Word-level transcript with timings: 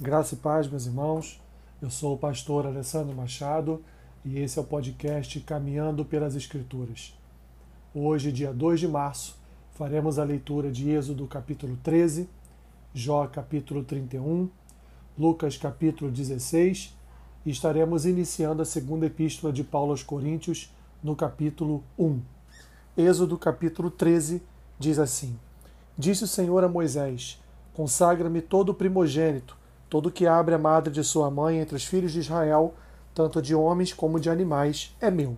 Graça 0.00 0.34
e 0.34 0.38
paz, 0.38 0.68
meus 0.68 0.86
irmãos. 0.86 1.40
Eu 1.82 1.90
sou 1.90 2.14
o 2.14 2.16
pastor 2.16 2.64
Alessandro 2.64 3.16
Machado 3.16 3.82
e 4.24 4.38
esse 4.38 4.56
é 4.56 4.62
o 4.62 4.64
podcast 4.64 5.40
Caminhando 5.40 6.04
pelas 6.04 6.36
Escrituras. 6.36 7.18
Hoje, 7.92 8.30
dia 8.30 8.52
2 8.52 8.78
de 8.78 8.86
março, 8.86 9.36
faremos 9.72 10.16
a 10.16 10.22
leitura 10.22 10.70
de 10.70 10.88
Êxodo 10.88 11.26
capítulo 11.26 11.76
13, 11.82 12.28
Jó 12.94 13.26
capítulo 13.26 13.82
31, 13.82 14.48
Lucas 15.18 15.56
capítulo 15.56 16.12
16 16.12 16.96
e 17.44 17.50
estaremos 17.50 18.06
iniciando 18.06 18.62
a 18.62 18.64
segunda 18.64 19.06
epístola 19.06 19.52
de 19.52 19.64
Paulo 19.64 19.90
aos 19.90 20.04
Coríntios 20.04 20.72
no 21.02 21.16
capítulo 21.16 21.82
1. 21.98 22.20
Êxodo 22.96 23.36
capítulo 23.36 23.90
13 23.90 24.40
diz 24.78 24.96
assim: 25.00 25.36
Disse 25.98 26.22
o 26.22 26.28
Senhor 26.28 26.62
a 26.62 26.68
Moisés: 26.68 27.42
Consagra-me 27.74 28.40
todo 28.40 28.68
o 28.68 28.74
primogênito 28.74 29.57
Todo 29.88 30.10
que 30.10 30.26
abre 30.26 30.54
a 30.54 30.58
madre 30.58 30.92
de 30.92 31.02
sua 31.02 31.30
mãe 31.30 31.58
entre 31.58 31.76
os 31.76 31.84
filhos 31.84 32.12
de 32.12 32.20
Israel, 32.20 32.74
tanto 33.14 33.40
de 33.40 33.54
homens 33.54 33.92
como 33.92 34.20
de 34.20 34.28
animais, 34.28 34.94
é 35.00 35.10
meu. 35.10 35.36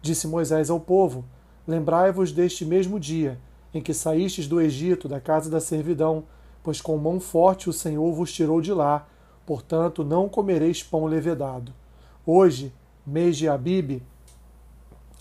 Disse 0.00 0.26
Moisés 0.26 0.70
ao 0.70 0.80
povo: 0.80 1.24
Lembrai-vos 1.66 2.32
deste 2.32 2.64
mesmo 2.64 2.98
dia 2.98 3.38
em 3.74 3.82
que 3.82 3.92
saístes 3.92 4.46
do 4.46 4.60
Egito, 4.60 5.08
da 5.08 5.20
casa 5.20 5.50
da 5.50 5.60
servidão, 5.60 6.24
pois 6.62 6.80
com 6.80 6.96
mão 6.96 7.18
forte 7.18 7.68
o 7.68 7.72
Senhor 7.72 8.12
vos 8.14 8.32
tirou 8.32 8.60
de 8.60 8.72
lá, 8.72 9.06
portanto 9.44 10.04
não 10.04 10.28
comereis 10.28 10.82
pão 10.82 11.04
levedado. 11.06 11.72
Hoje, 12.24 12.72
mês 13.04 13.36
de 13.36 13.48
Abibe, 13.48 14.02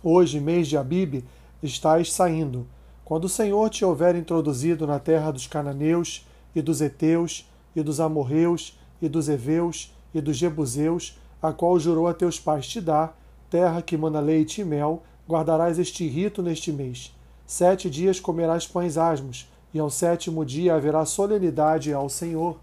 hoje, 0.04 0.40
mês 0.40 0.68
de 0.68 0.78
Abibe, 0.78 1.26
estáis 1.62 2.14
saindo. 2.14 2.68
Quando 3.04 3.26
o 3.26 3.30
Senhor 3.30 3.70
te 3.70 3.84
houver 3.84 4.16
introduzido 4.16 4.86
na 4.86 5.00
terra 5.00 5.32
dos 5.32 5.48
cananeus 5.48 6.26
e 6.56 6.62
dos 6.62 6.80
heteus, 6.80 7.50
e 7.76 7.82
dos 7.82 8.00
amorreus, 8.00 8.80
e 9.02 9.10
dos 9.10 9.28
heveus, 9.30 9.94
e 10.14 10.22
dos 10.22 10.38
jebuseus, 10.38 11.20
a 11.42 11.52
qual 11.52 11.80
jurou 11.80 12.08
a 12.08 12.14
teus 12.14 12.40
pais 12.40 12.68
te 12.68 12.80
dar, 12.80 13.20
terra 13.50 13.82
que 13.82 13.98
mana 13.98 14.20
leite 14.20 14.62
e 14.62 14.66
mel, 14.66 15.04
guardarás 15.28 15.78
este 15.80 16.08
rito 16.08 16.42
neste 16.42 16.72
mês. 16.72 17.14
Sete 17.46 17.90
dias 17.90 18.20
comerás 18.20 18.66
pães 18.66 18.98
asmos, 18.98 19.52
e 19.74 19.80
ao 19.80 19.90
sétimo 19.90 20.46
dia 20.46 20.76
haverá 20.76 21.04
solenidade 21.04 21.92
ao 21.92 22.08
Senhor. 22.08 22.60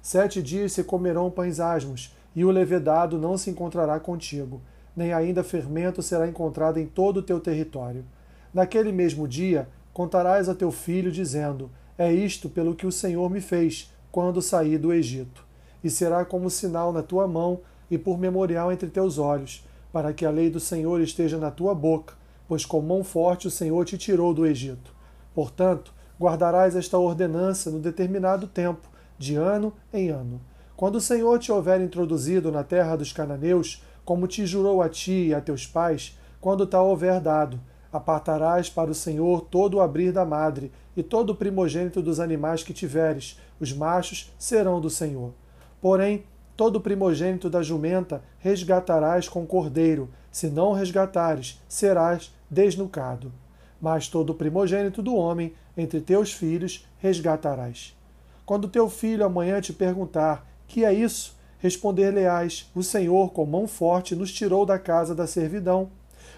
Sete 0.00 0.42
dias 0.42 0.72
se 0.72 0.84
comerão 0.84 1.30
pães 1.30 1.60
asmos, 1.60 2.14
e 2.34 2.44
o 2.44 2.50
levedado 2.50 3.18
não 3.18 3.36
se 3.36 3.50
encontrará 3.50 3.98
contigo, 3.98 4.60
nem 4.94 5.12
ainda 5.12 5.42
fermento 5.42 6.02
será 6.02 6.28
encontrado 6.28 6.78
em 6.78 6.86
todo 6.86 7.18
o 7.18 7.22
teu 7.22 7.40
território. 7.40 8.04
Naquele 8.52 8.92
mesmo 8.92 9.26
dia 9.26 9.68
contarás 9.92 10.48
a 10.48 10.54
teu 10.54 10.70
filho, 10.70 11.10
dizendo: 11.10 11.70
É 11.98 12.12
isto 12.12 12.48
pelo 12.48 12.74
que 12.74 12.86
o 12.86 12.92
Senhor 12.92 13.28
me 13.30 13.40
fez 13.40 13.92
quando 14.16 14.40
saí 14.40 14.78
do 14.78 14.94
Egito. 14.94 15.44
E 15.84 15.90
será 15.90 16.24
como 16.24 16.48
sinal 16.48 16.90
na 16.90 17.02
tua 17.02 17.28
mão 17.28 17.60
e 17.90 17.98
por 17.98 18.18
memorial 18.18 18.72
entre 18.72 18.88
teus 18.88 19.18
olhos, 19.18 19.62
para 19.92 20.10
que 20.10 20.24
a 20.24 20.30
lei 20.30 20.48
do 20.48 20.58
Senhor 20.58 21.02
esteja 21.02 21.36
na 21.36 21.50
tua 21.50 21.74
boca, 21.74 22.14
pois 22.48 22.64
com 22.64 22.80
mão 22.80 23.04
forte 23.04 23.46
o 23.46 23.50
Senhor 23.50 23.84
te 23.84 23.98
tirou 23.98 24.32
do 24.32 24.46
Egito. 24.46 24.90
Portanto, 25.34 25.92
guardarás 26.18 26.74
esta 26.74 26.96
ordenança 26.96 27.70
no 27.70 27.78
determinado 27.78 28.46
tempo, 28.46 28.88
de 29.18 29.36
ano 29.36 29.70
em 29.92 30.08
ano. 30.08 30.40
Quando 30.74 30.94
o 30.94 31.00
Senhor 31.00 31.38
te 31.38 31.52
houver 31.52 31.82
introduzido 31.82 32.50
na 32.50 32.64
terra 32.64 32.96
dos 32.96 33.12
cananeus, 33.12 33.84
como 34.02 34.26
te 34.26 34.46
jurou 34.46 34.80
a 34.80 34.88
ti 34.88 35.26
e 35.26 35.34
a 35.34 35.42
teus 35.42 35.66
pais, 35.66 36.18
quando 36.40 36.66
tal 36.66 36.88
houver 36.88 37.20
dado, 37.20 37.60
Apartarás 37.96 38.68
para 38.68 38.90
o 38.90 38.94
Senhor 38.94 39.40
todo 39.42 39.78
o 39.78 39.80
abrir 39.80 40.12
da 40.12 40.24
madre, 40.24 40.70
e 40.94 41.02
todo 41.02 41.30
o 41.30 41.34
primogênito 41.34 42.02
dos 42.02 42.20
animais 42.20 42.62
que 42.62 42.74
tiveres, 42.74 43.38
os 43.60 43.72
machos 43.72 44.32
serão 44.38 44.80
do 44.80 44.90
Senhor. 44.90 45.32
Porém, 45.80 46.24
todo 46.56 46.80
primogênito 46.80 47.50
da 47.50 47.62
jumenta 47.62 48.22
resgatarás 48.38 49.28
com 49.28 49.46
cordeiro, 49.46 50.08
se 50.30 50.48
não 50.48 50.72
resgatares, 50.72 51.60
serás 51.68 52.34
desnucado. 52.50 53.32
Mas 53.80 54.08
todo 54.08 54.34
primogênito 54.34 55.02
do 55.02 55.14
homem, 55.14 55.54
entre 55.76 56.00
teus 56.00 56.32
filhos, 56.32 56.86
resgatarás. 56.98 57.96
Quando 58.44 58.68
teu 58.68 58.88
filho 58.88 59.24
amanhã 59.24 59.60
te 59.60 59.72
perguntar: 59.72 60.46
Que 60.66 60.84
é 60.84 60.92
isso? 60.92 61.36
Responder-lhe-ás: 61.58 62.70
O 62.74 62.82
Senhor, 62.82 63.32
com 63.32 63.44
mão 63.44 63.66
forte, 63.66 64.14
nos 64.14 64.32
tirou 64.32 64.64
da 64.64 64.78
casa 64.78 65.14
da 65.14 65.26
servidão 65.26 65.90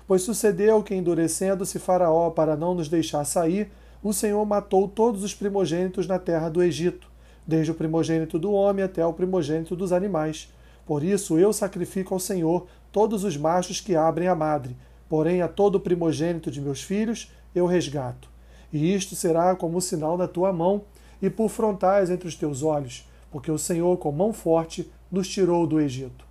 Pois 0.08 0.22
sucedeu 0.22 0.82
que, 0.82 0.94
endurecendo-se 0.94 1.78
Faraó 1.78 2.30
para 2.30 2.56
não 2.56 2.74
nos 2.74 2.88
deixar 2.88 3.24
sair, 3.26 3.70
o 4.02 4.10
Senhor 4.10 4.42
matou 4.46 4.88
todos 4.88 5.22
os 5.22 5.34
primogênitos 5.34 6.06
na 6.06 6.18
terra 6.18 6.48
do 6.48 6.62
Egito, 6.62 7.07
desde 7.48 7.72
o 7.72 7.74
primogênito 7.74 8.38
do 8.38 8.52
homem 8.52 8.84
até 8.84 9.04
o 9.06 9.12
primogênito 9.14 9.74
dos 9.74 9.90
animais. 9.90 10.52
Por 10.84 11.02
isso 11.02 11.38
eu 11.38 11.50
sacrifico 11.50 12.12
ao 12.12 12.20
Senhor 12.20 12.66
todos 12.92 13.24
os 13.24 13.38
machos 13.38 13.80
que 13.80 13.96
abrem 13.96 14.28
a 14.28 14.34
madre, 14.34 14.76
porém 15.08 15.40
a 15.40 15.48
todo 15.48 15.80
primogênito 15.80 16.50
de 16.50 16.60
meus 16.60 16.82
filhos 16.82 17.32
eu 17.54 17.64
resgato. 17.64 18.28
E 18.70 18.94
isto 18.94 19.16
será 19.16 19.56
como 19.56 19.80
sinal 19.80 20.18
na 20.18 20.28
tua 20.28 20.52
mão 20.52 20.82
e 21.22 21.30
por 21.30 21.48
frontais 21.48 22.10
entre 22.10 22.28
os 22.28 22.34
teus 22.34 22.62
olhos, 22.62 23.08
porque 23.30 23.50
o 23.50 23.58
Senhor 23.58 23.96
com 23.96 24.12
mão 24.12 24.30
forte 24.30 24.92
nos 25.10 25.26
tirou 25.26 25.66
do 25.66 25.80
Egito. 25.80 26.26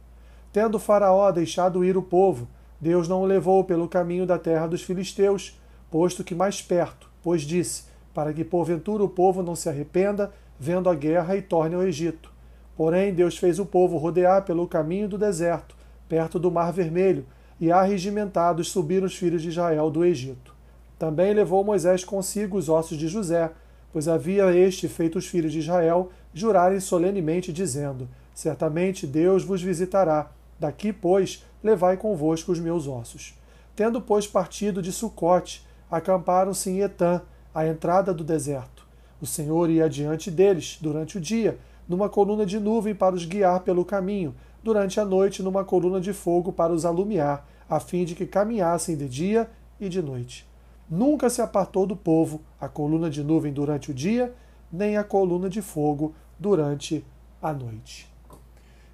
Tendo 0.53 0.77
Faraó 0.77 1.31
deixado 1.31 1.83
ir 1.83 1.97
o 1.97 2.01
povo, 2.01 2.47
Deus 2.79 3.07
não 3.07 3.23
o 3.23 3.25
levou 3.25 3.63
pelo 3.63 3.87
caminho 3.87 4.27
da 4.27 4.37
terra 4.37 4.67
dos 4.67 4.83
filisteus, 4.83 5.59
posto 5.89 6.23
que 6.23 6.35
mais 6.35 6.61
perto, 6.61 7.09
pois 7.23 7.41
disse, 7.41 7.85
para 8.13 8.31
que 8.31 8.43
porventura 8.43 9.03
o 9.03 9.09
povo 9.09 9.41
não 9.41 9.55
se 9.55 9.67
arrependa, 9.67 10.31
vendo 10.59 10.89
a 10.89 10.95
guerra 10.95 11.35
e 11.35 11.41
torne 11.41 11.75
ao 11.75 11.83
Egito. 11.83 12.31
Porém, 12.75 13.13
Deus 13.13 13.37
fez 13.37 13.59
o 13.59 13.65
povo 13.65 13.97
rodear 13.97 14.43
pelo 14.43 14.67
caminho 14.67 15.07
do 15.07 15.17
deserto, 15.17 15.75
perto 16.07 16.39
do 16.39 16.51
Mar 16.51 16.71
Vermelho, 16.71 17.25
e 17.59 17.71
arregimentados 17.71 18.69
subiram 18.69 19.07
os 19.07 19.15
filhos 19.15 19.41
de 19.41 19.49
Israel 19.49 19.89
do 19.89 20.05
Egito. 20.05 20.53
Também 20.97 21.33
levou 21.33 21.63
Moisés 21.63 22.03
consigo 22.03 22.57
os 22.57 22.69
ossos 22.69 22.97
de 22.97 23.07
José, 23.07 23.51
pois 23.91 24.07
havia 24.07 24.55
este 24.55 24.87
feito 24.87 25.17
os 25.17 25.27
filhos 25.27 25.51
de 25.51 25.59
Israel 25.59 26.11
jurarem 26.33 26.79
solenemente, 26.79 27.51
dizendo: 27.51 28.07
Certamente 28.33 29.07
Deus 29.07 29.43
vos 29.43 29.61
visitará. 29.61 30.31
Daqui, 30.59 30.91
pois, 30.91 31.43
levai 31.63 31.97
convosco 31.97 32.51
os 32.51 32.59
meus 32.59 32.87
ossos. 32.87 33.35
Tendo, 33.75 34.01
pois, 34.01 34.27
partido 34.27 34.81
de 34.81 34.91
Sucote, 34.91 35.65
acamparam-se 35.89 36.69
em 36.69 36.81
Etã, 36.81 37.21
à 37.53 37.65
entrada 37.67 38.13
do 38.13 38.23
deserto. 38.23 38.76
O 39.21 39.25
Senhor 39.25 39.69
ia 39.69 39.85
adiante 39.85 40.29
deles, 40.29 40.77
durante 40.81 41.17
o 41.17 41.21
dia, 41.21 41.57
numa 41.87 42.09
coluna 42.09 42.45
de 42.45 42.59
nuvem 42.59 42.93
para 42.93 43.15
os 43.15 43.25
guiar 43.25 43.61
pelo 43.61 43.85
caminho, 43.85 44.35
durante 44.63 44.99
a 44.99 45.05
noite, 45.05 45.41
numa 45.41 45.63
coluna 45.63 45.99
de 45.99 46.13
fogo 46.13 46.51
para 46.51 46.73
os 46.73 46.85
alumiar, 46.85 47.47
a 47.69 47.79
fim 47.79 48.05
de 48.05 48.15
que 48.15 48.25
caminhassem 48.25 48.95
de 48.95 49.07
dia 49.07 49.49
e 49.79 49.89
de 49.89 50.01
noite. 50.01 50.47
Nunca 50.89 51.29
se 51.29 51.41
apartou 51.41 51.85
do 51.85 51.95
povo 51.95 52.41
a 52.59 52.67
coluna 52.67 53.09
de 53.09 53.23
nuvem 53.23 53.51
durante 53.51 53.91
o 53.91 53.93
dia, 53.93 54.33
nem 54.71 54.97
a 54.97 55.03
coluna 55.03 55.49
de 55.49 55.61
fogo 55.61 56.13
durante 56.39 57.05
a 57.41 57.53
noite. 57.53 58.07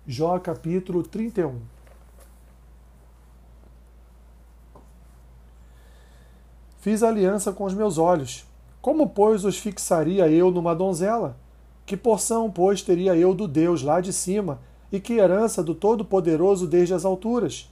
Jó 0.05 0.38
capítulo 0.40 1.03
31 1.03 1.59
Fiz 6.79 7.01
aliança 7.01 7.53
com 7.53 7.63
os 7.63 7.73
meus 7.73 7.97
olhos. 7.97 8.45
Como, 8.84 9.08
pois, 9.08 9.46
os 9.46 9.58
fixaria 9.58 10.28
eu 10.28 10.52
numa 10.52 10.76
donzela? 10.76 11.38
Que 11.86 11.96
porção, 11.96 12.52
pois, 12.52 12.82
teria 12.82 13.16
eu 13.16 13.34
do 13.34 13.48
Deus 13.48 13.82
lá 13.82 14.02
de 14.02 14.12
cima, 14.12 14.60
e 14.92 15.00
que 15.00 15.14
herança 15.14 15.64
do 15.64 15.74
Todo-Poderoso 15.74 16.68
desde 16.68 16.94
as 16.94 17.06
alturas? 17.06 17.72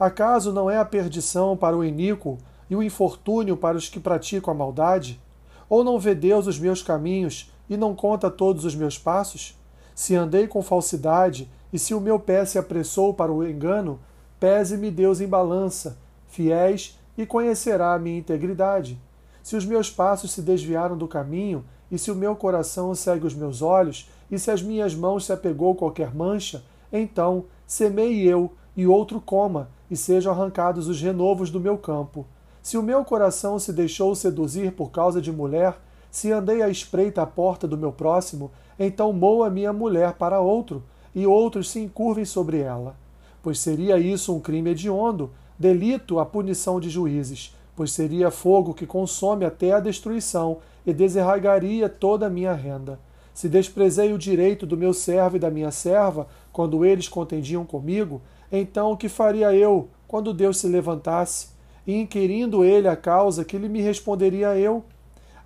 Acaso 0.00 0.52
não 0.52 0.68
é 0.68 0.76
a 0.76 0.84
perdição 0.84 1.56
para 1.56 1.76
o 1.76 1.84
iníquo 1.84 2.38
e 2.68 2.74
o 2.74 2.82
infortúnio 2.82 3.56
para 3.56 3.76
os 3.76 3.88
que 3.88 4.00
praticam 4.00 4.52
a 4.52 4.56
maldade? 4.56 5.20
Ou 5.68 5.84
não 5.84 5.96
vê 5.96 6.12
Deus 6.12 6.48
os 6.48 6.58
meus 6.58 6.82
caminhos 6.82 7.52
e 7.70 7.76
não 7.76 7.94
conta 7.94 8.28
todos 8.28 8.64
os 8.64 8.74
meus 8.74 8.98
passos? 8.98 9.56
Se 9.94 10.16
andei 10.16 10.48
com 10.48 10.60
falsidade 10.60 11.48
e 11.72 11.78
se 11.78 11.94
o 11.94 12.00
meu 12.00 12.18
pé 12.18 12.44
se 12.44 12.58
apressou 12.58 13.14
para 13.14 13.30
o 13.30 13.46
engano, 13.46 14.00
pese-me 14.40 14.90
Deus 14.90 15.20
em 15.20 15.28
balança, 15.28 15.96
fiéis 16.26 16.98
e 17.16 17.24
conhecerá 17.24 17.94
a 17.94 17.98
minha 18.00 18.18
integridade. 18.18 19.00
Se 19.48 19.56
os 19.56 19.64
meus 19.64 19.90
passos 19.90 20.32
se 20.32 20.42
desviaram 20.42 20.94
do 20.94 21.08
caminho, 21.08 21.64
e 21.90 21.98
se 21.98 22.10
o 22.10 22.14
meu 22.14 22.36
coração 22.36 22.94
segue 22.94 23.26
os 23.26 23.32
meus 23.34 23.62
olhos, 23.62 24.06
e 24.30 24.38
se 24.38 24.50
as 24.50 24.60
minhas 24.60 24.94
mãos 24.94 25.24
se 25.24 25.32
apegou 25.32 25.74
qualquer 25.74 26.14
mancha, 26.14 26.62
então 26.92 27.46
semei 27.66 28.20
eu, 28.28 28.52
e 28.76 28.86
outro 28.86 29.22
coma, 29.22 29.70
e 29.90 29.96
sejam 29.96 30.30
arrancados 30.30 30.86
os 30.86 31.00
renovos 31.00 31.48
do 31.48 31.58
meu 31.58 31.78
campo. 31.78 32.26
Se 32.60 32.76
o 32.76 32.82
meu 32.82 33.02
coração 33.06 33.58
se 33.58 33.72
deixou 33.72 34.14
seduzir 34.14 34.72
por 34.72 34.90
causa 34.90 35.18
de 35.18 35.32
mulher, 35.32 35.78
se 36.10 36.30
andei 36.30 36.60
à 36.60 36.68
espreita 36.68 37.22
à 37.22 37.26
porta 37.26 37.66
do 37.66 37.78
meu 37.78 37.90
próximo, 37.90 38.50
então 38.78 39.14
moa 39.14 39.48
minha 39.48 39.72
mulher 39.72 40.12
para 40.12 40.42
outro, 40.42 40.82
e 41.14 41.26
outros 41.26 41.70
se 41.70 41.80
encurvem 41.80 42.26
sobre 42.26 42.58
ela. 42.58 42.96
Pois 43.42 43.58
seria 43.58 43.98
isso 43.98 44.36
um 44.36 44.40
crime 44.40 44.72
hediondo, 44.72 45.30
delito 45.58 46.18
a 46.18 46.26
punição 46.26 46.78
de 46.78 46.90
juízes, 46.90 47.56
pois 47.78 47.92
seria 47.92 48.28
fogo 48.28 48.74
que 48.74 48.84
consome 48.84 49.44
até 49.44 49.70
a 49.70 49.78
destruição 49.78 50.58
e 50.84 50.92
desarraigaria 50.92 51.88
toda 51.88 52.26
a 52.26 52.28
minha 52.28 52.52
renda. 52.52 52.98
Se 53.32 53.48
desprezei 53.48 54.12
o 54.12 54.18
direito 54.18 54.66
do 54.66 54.76
meu 54.76 54.92
servo 54.92 55.36
e 55.36 55.38
da 55.38 55.48
minha 55.48 55.70
serva, 55.70 56.26
quando 56.52 56.84
eles 56.84 57.06
contendiam 57.06 57.64
comigo, 57.64 58.20
então 58.50 58.90
o 58.90 58.96
que 58.96 59.08
faria 59.08 59.54
eu 59.54 59.90
quando 60.08 60.34
Deus 60.34 60.58
se 60.58 60.66
levantasse? 60.66 61.50
E 61.86 61.94
inquirindo 61.94 62.64
ele 62.64 62.88
a 62.88 62.96
causa, 62.96 63.44
que 63.44 63.56
lhe 63.56 63.68
me 63.68 63.80
responderia 63.80 64.56
eu? 64.56 64.82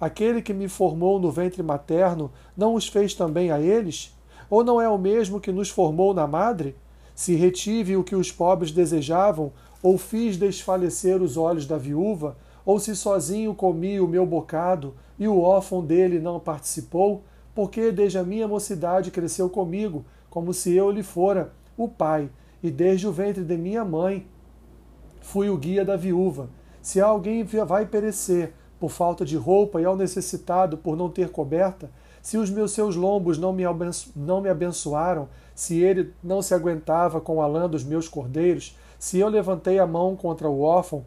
Aquele 0.01 0.41
que 0.41 0.55
me 0.55 0.69
formou 0.69 1.21
no 1.21 1.31
ventre 1.31 1.63
materno 1.63 2.33
não 2.57 2.73
os 2.73 2.89
fez 2.89 3.13
também 3.13 3.51
a 3.51 3.61
eles? 3.61 4.17
Ou 4.49 4.65
não 4.65 4.81
é 4.81 4.89
o 4.89 4.97
mesmo 4.97 5.39
que 5.39 5.53
nos 5.53 5.69
formou 5.69 6.15
na 6.15 6.27
madre? 6.27 6.75
Se 7.15 7.35
retive 7.35 7.95
o 7.95 8.03
que 8.03 8.17
os 8.17 8.33
pobres 8.33 8.73
desejavam, 8.73 9.53
ou 9.83 9.99
fiz 9.99 10.37
desfalecer 10.37 11.21
os 11.21 11.37
olhos 11.37 11.67
da 11.67 11.77
viúva, 11.77 12.37
ou 12.65 12.79
se 12.79 12.95
sozinho 12.95 13.55
comi 13.55 14.01
o 14.01 14.07
meu 14.07 14.25
bocado 14.25 14.95
e 15.19 15.27
o 15.27 15.41
órfão 15.41 15.85
dele 15.85 16.21
não 16.21 16.39
participou, 16.39 17.23
porque 17.55 17.91
desde 17.91 18.19
a 18.19 18.23
minha 18.23 18.47
mocidade 18.47 19.11
cresceu 19.11 19.51
comigo, 19.51 20.05
como 20.31 20.55
se 20.55 20.73
eu 20.73 20.91
lhe 20.91 21.03
fora 21.03 21.53
o 21.77 21.89
pai, 21.89 22.31
e 22.63 22.71
desde 22.71 23.07
o 23.07 23.13
ventre 23.13 23.43
de 23.43 23.57
minha 23.57 23.85
mãe 23.85 24.27
fui 25.21 25.51
o 25.51 25.57
guia 25.57 25.85
da 25.85 25.97
viúva. 25.97 26.49
Se 26.81 27.01
alguém 27.01 27.45
vai 27.45 27.87
perecer 27.87 28.53
por 28.79 28.91
falta 28.91 29.25
de 29.25 29.37
roupa 29.37 29.81
e 29.81 29.85
ao 29.85 29.97
necessitado 29.97 30.77
por 30.77 30.97
não 30.97 31.09
ter 31.09 31.31
coberta, 31.31 31.91
se 32.21 32.39
os 32.39 32.49
meus 32.49 32.73
seus 32.73 32.95
lombos 32.95 33.37
não 33.37 33.53
me, 33.53 33.65
não 34.15 34.41
me 34.41 34.49
abençoaram, 34.49 35.29
se 35.55 35.81
ele 35.81 36.13
não 36.23 36.41
se 36.41 36.55
aguentava 36.55 37.21
com 37.21 37.43
a 37.43 37.47
lã 37.47 37.69
dos 37.69 37.85
meus 37.85 38.09
cordeiros, 38.09 38.77
se 39.03 39.19
eu 39.19 39.29
levantei 39.29 39.81
a 39.81 39.87
mão 39.87 40.15
contra 40.15 40.49
o 40.49 40.61
órfão, 40.61 41.05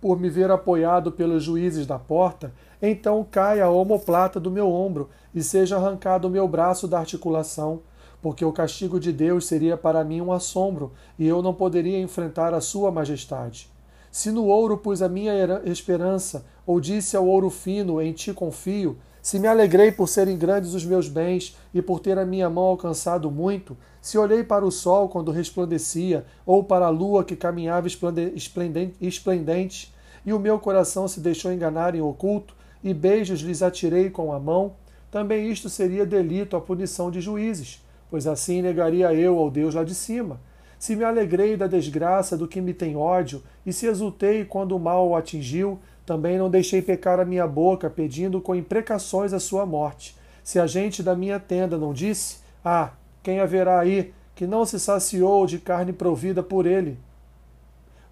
por 0.00 0.20
me 0.20 0.30
ver 0.30 0.52
apoiado 0.52 1.10
pelos 1.10 1.42
juízes 1.42 1.84
da 1.84 1.98
porta, 1.98 2.52
então 2.80 3.26
caia 3.28 3.64
a 3.64 3.70
omoplata 3.70 4.38
do 4.38 4.52
meu 4.52 4.70
ombro 4.70 5.10
e 5.34 5.42
seja 5.42 5.76
arrancado 5.76 6.28
o 6.28 6.30
meu 6.30 6.46
braço 6.46 6.86
da 6.86 7.00
articulação, 7.00 7.80
porque 8.22 8.44
o 8.44 8.52
castigo 8.52 9.00
de 9.00 9.12
Deus 9.12 9.46
seria 9.46 9.76
para 9.76 10.04
mim 10.04 10.20
um 10.20 10.30
assombro 10.30 10.92
e 11.18 11.26
eu 11.26 11.42
não 11.42 11.52
poderia 11.52 11.98
enfrentar 11.98 12.54
a 12.54 12.60
sua 12.60 12.92
majestade. 12.92 13.68
Se 14.08 14.30
no 14.30 14.46
ouro 14.46 14.78
pus 14.78 15.02
a 15.02 15.08
minha 15.08 15.60
esperança, 15.64 16.46
ou 16.64 16.80
disse 16.80 17.16
ao 17.16 17.26
ouro 17.26 17.50
fino, 17.50 18.00
em 18.00 18.12
ti 18.12 18.32
confio, 18.32 18.96
se 19.22 19.38
me 19.38 19.46
alegrei 19.46 19.92
por 19.92 20.08
serem 20.08 20.36
grandes 20.36 20.74
os 20.74 20.84
meus 20.84 21.08
bens 21.08 21.56
e 21.72 21.80
por 21.80 22.00
ter 22.00 22.18
a 22.18 22.26
minha 22.26 22.50
mão 22.50 22.64
alcançado 22.64 23.30
muito, 23.30 23.76
se 24.00 24.18
olhei 24.18 24.42
para 24.42 24.64
o 24.64 24.72
sol 24.72 25.08
quando 25.08 25.30
resplandecia, 25.30 26.26
ou 26.44 26.64
para 26.64 26.86
a 26.86 26.90
lua 26.90 27.22
que 27.22 27.36
caminhava 27.36 27.86
esplendente, 27.86 29.94
e 30.26 30.32
o 30.32 30.40
meu 30.40 30.58
coração 30.58 31.06
se 31.06 31.20
deixou 31.20 31.52
enganar 31.52 31.94
em 31.94 32.00
oculto, 32.00 32.56
e 32.82 32.92
beijos 32.92 33.42
lhes 33.42 33.62
atirei 33.62 34.10
com 34.10 34.32
a 34.32 34.40
mão, 34.40 34.74
também 35.08 35.48
isto 35.48 35.68
seria 35.68 36.04
delito 36.04 36.56
à 36.56 36.60
punição 36.60 37.08
de 37.08 37.20
juízes, 37.20 37.80
pois 38.10 38.26
assim 38.26 38.60
negaria 38.60 39.14
eu 39.14 39.38
ao 39.38 39.48
Deus 39.48 39.76
lá 39.76 39.84
de 39.84 39.94
cima. 39.94 40.40
Se 40.80 40.96
me 40.96 41.04
alegrei 41.04 41.56
da 41.56 41.68
desgraça 41.68 42.36
do 42.36 42.48
que 42.48 42.60
me 42.60 42.74
tem 42.74 42.96
ódio, 42.96 43.40
e 43.64 43.72
se 43.72 43.86
exultei 43.86 44.44
quando 44.44 44.74
o 44.74 44.80
mal 44.80 45.08
o 45.08 45.14
atingiu, 45.14 45.78
também 46.04 46.38
não 46.38 46.50
deixei 46.50 46.82
pecar 46.82 47.20
a 47.20 47.24
minha 47.24 47.46
boca, 47.46 47.88
pedindo 47.88 48.40
com 48.40 48.54
imprecações 48.54 49.32
a 49.32 49.40
sua 49.40 49.64
morte. 49.64 50.16
Se 50.42 50.58
a 50.58 50.66
gente 50.66 51.02
da 51.02 51.14
minha 51.14 51.38
tenda 51.38 51.78
não 51.78 51.92
disse: 51.92 52.38
Ah, 52.64 52.90
quem 53.22 53.40
haverá 53.40 53.78
aí 53.78 54.12
que 54.34 54.46
não 54.46 54.64
se 54.64 54.80
saciou 54.80 55.46
de 55.46 55.58
carne 55.58 55.92
provida 55.92 56.42
por 56.42 56.66
ele? 56.66 56.98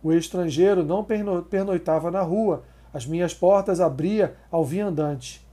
O 0.02 0.12
estrangeiro 0.12 0.84
não 0.84 1.04
pernoitava 1.48 2.10
na 2.10 2.22
rua, 2.22 2.62
as 2.92 3.04
minhas 3.04 3.34
portas 3.34 3.80
abria 3.80 4.34
ao 4.50 4.64
viandante. 4.64 5.46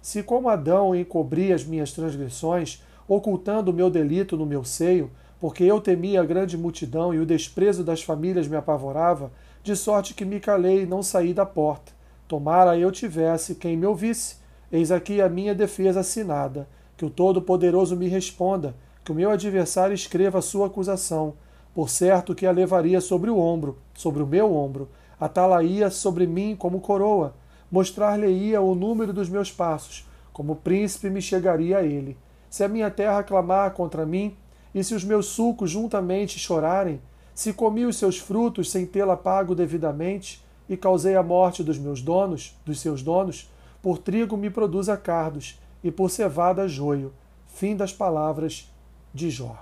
Se 0.00 0.22
como 0.22 0.48
Adão 0.48 0.94
encobri 0.94 1.52
as 1.52 1.64
minhas 1.64 1.92
transgressões, 1.92 2.82
ocultando 3.06 3.70
o 3.70 3.74
meu 3.74 3.88
delito 3.88 4.36
no 4.36 4.44
meu 4.44 4.64
seio, 4.64 5.10
porque 5.42 5.64
eu 5.64 5.80
temia 5.80 6.20
a 6.20 6.24
grande 6.24 6.56
multidão 6.56 7.12
e 7.12 7.18
o 7.18 7.26
desprezo 7.26 7.82
das 7.82 8.00
famílias 8.00 8.46
me 8.46 8.54
apavorava, 8.54 9.32
de 9.60 9.74
sorte 9.74 10.14
que 10.14 10.24
me 10.24 10.38
calei 10.38 10.82
e 10.82 10.86
não 10.86 11.02
saí 11.02 11.34
da 11.34 11.44
porta. 11.44 11.90
Tomara 12.28 12.78
eu 12.78 12.92
tivesse 12.92 13.56
quem 13.56 13.76
me 13.76 13.84
ouvisse. 13.84 14.36
Eis 14.70 14.92
aqui 14.92 15.20
a 15.20 15.28
minha 15.28 15.52
defesa 15.52 15.98
assinada. 15.98 16.68
Que 16.96 17.04
o 17.04 17.10
Todo-Poderoso 17.10 17.96
me 17.96 18.06
responda, 18.06 18.76
que 19.04 19.10
o 19.10 19.14
meu 19.16 19.32
adversário 19.32 19.92
escreva 19.92 20.38
a 20.38 20.42
sua 20.42 20.68
acusação. 20.68 21.34
Por 21.74 21.90
certo 21.90 22.36
que 22.36 22.46
a 22.46 22.52
levaria 22.52 23.00
sobre 23.00 23.28
o 23.28 23.36
ombro, 23.36 23.78
sobre 23.94 24.22
o 24.22 24.26
meu 24.28 24.54
ombro, 24.54 24.88
atalaia 25.18 25.90
sobre 25.90 26.24
mim 26.24 26.54
como 26.56 26.80
coroa, 26.80 27.34
mostrar-lhe-ia 27.68 28.60
o 28.60 28.76
número 28.76 29.12
dos 29.12 29.28
meus 29.28 29.50
passos, 29.50 30.08
como 30.32 30.54
príncipe 30.54 31.10
me 31.10 31.20
chegaria 31.20 31.78
a 31.78 31.82
ele. 31.82 32.16
Se 32.48 32.62
a 32.62 32.68
minha 32.68 32.92
terra 32.92 33.24
clamar 33.24 33.72
contra 33.72 34.06
mim, 34.06 34.36
e 34.74 34.82
se 34.82 34.94
os 34.94 35.04
meus 35.04 35.26
sucos 35.26 35.70
juntamente 35.70 36.38
chorarem, 36.38 37.00
se 37.34 37.52
comi 37.52 37.84
os 37.84 37.96
seus 37.96 38.18
frutos 38.18 38.70
sem 38.70 38.86
tê-la 38.86 39.16
pago 39.16 39.54
devidamente, 39.54 40.42
e 40.68 40.76
causei 40.76 41.16
a 41.16 41.22
morte 41.22 41.62
dos 41.62 41.78
meus 41.78 42.00
donos, 42.00 42.56
dos 42.64 42.80
seus 42.80 43.02
donos, 43.02 43.50
por 43.82 43.98
trigo 43.98 44.36
me 44.36 44.48
produza 44.48 44.96
cardos, 44.96 45.58
e 45.82 45.90
por 45.90 46.10
cevada 46.10 46.68
joio. 46.68 47.12
Fim 47.46 47.76
das 47.76 47.92
palavras 47.92 48.70
de 49.12 49.28
Jó. 49.28 49.56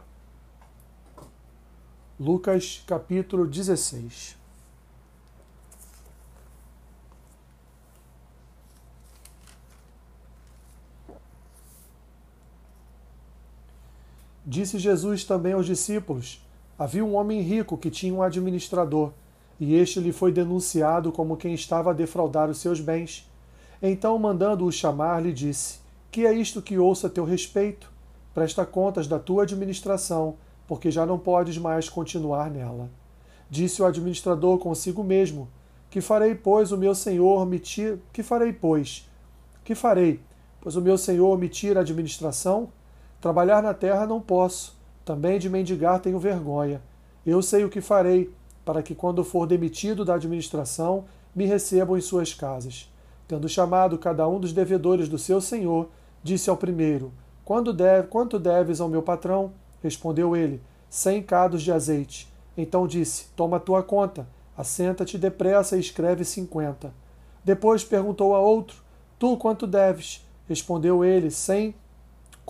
Lucas 2.18 2.82
capítulo 2.86 3.46
16 3.46 4.39
Disse 14.50 14.80
Jesus 14.80 15.22
também 15.22 15.52
aos 15.52 15.64
discípulos: 15.64 16.44
Havia 16.76 17.04
um 17.04 17.14
homem 17.14 17.40
rico 17.40 17.78
que 17.78 17.88
tinha 17.88 18.12
um 18.12 18.20
administrador, 18.20 19.12
e 19.60 19.76
este 19.76 20.00
lhe 20.00 20.10
foi 20.10 20.32
denunciado 20.32 21.12
como 21.12 21.36
quem 21.36 21.54
estava 21.54 21.90
a 21.90 21.92
defraudar 21.92 22.50
os 22.50 22.58
seus 22.58 22.80
bens. 22.80 23.30
Então, 23.80 24.18
mandando-o 24.18 24.72
chamar, 24.72 25.22
lhe 25.22 25.32
disse: 25.32 25.78
Que 26.10 26.26
é 26.26 26.32
isto 26.32 26.60
que 26.60 26.76
ouço 26.76 27.06
a 27.06 27.08
teu 27.08 27.24
respeito? 27.24 27.92
Presta 28.34 28.66
contas 28.66 29.06
da 29.06 29.20
tua 29.20 29.44
administração, 29.44 30.34
porque 30.66 30.90
já 30.90 31.06
não 31.06 31.16
podes 31.16 31.56
mais 31.56 31.88
continuar 31.88 32.50
nela. 32.50 32.90
Disse 33.48 33.80
o 33.80 33.86
administrador 33.86 34.58
consigo 34.58 35.04
mesmo: 35.04 35.46
Que 35.88 36.00
farei, 36.00 36.34
pois, 36.34 36.72
o 36.72 36.76
meu 36.76 36.96
senhor 36.96 37.46
me 37.46 37.60
tira. 37.60 38.00
Que 38.12 38.20
farei, 38.20 38.52
pois? 38.52 39.08
Que 39.62 39.76
farei? 39.76 40.18
Pois 40.60 40.74
o 40.74 40.82
meu 40.82 40.98
senhor 40.98 41.38
me 41.38 41.48
tira 41.48 41.78
a 41.78 41.82
administração? 41.82 42.68
Trabalhar 43.20 43.62
na 43.62 43.74
terra 43.74 44.06
não 44.06 44.20
posso 44.20 44.78
também 45.04 45.38
de 45.38 45.50
mendigar 45.50 46.00
tenho 46.00 46.18
vergonha. 46.18 46.80
Eu 47.26 47.42
sei 47.42 47.64
o 47.64 47.68
que 47.68 47.80
farei, 47.80 48.32
para 48.64 48.82
que, 48.82 48.94
quando 48.94 49.24
for 49.24 49.46
demitido 49.46 50.04
da 50.04 50.14
administração, 50.14 51.04
me 51.34 51.44
recebam 51.44 51.98
em 51.98 52.00
suas 52.00 52.32
casas. 52.32 52.90
Tendo 53.26 53.48
chamado 53.48 53.98
cada 53.98 54.26
um 54.28 54.40
dos 54.40 54.52
devedores 54.52 55.08
do 55.08 55.18
seu 55.18 55.40
senhor, 55.40 55.88
disse 56.22 56.48
ao 56.48 56.56
primeiro: 56.56 57.12
Quando 57.44 57.72
deve, 57.72 58.08
Quanto 58.08 58.38
deves 58.38 58.80
ao 58.80 58.88
meu 58.88 59.02
patrão? 59.02 59.52
Respondeu 59.82 60.36
ele: 60.36 60.62
Cem 60.88 61.22
cados 61.22 61.62
de 61.62 61.72
azeite. 61.72 62.28
Então 62.56 62.86
disse: 62.86 63.26
Toma 63.36 63.60
tua 63.60 63.82
conta, 63.82 64.26
assenta-te 64.56 65.18
depressa 65.18 65.76
e 65.76 65.80
escreve 65.80 66.24
cinquenta. 66.24 66.92
Depois 67.44 67.84
perguntou 67.84 68.34
a 68.34 68.40
outro: 68.40 68.82
Tu 69.18 69.36
quanto 69.36 69.66
deves? 69.66 70.26
Respondeu 70.48 71.04
ele: 71.04 71.30
Cem 71.30 71.74